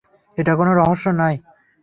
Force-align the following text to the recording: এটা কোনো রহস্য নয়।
এটা 0.37 0.53
কোনো 0.55 0.71
রহস্য 0.73 1.05
নয়। 1.19 1.37